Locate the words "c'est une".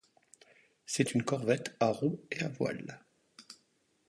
0.87-1.21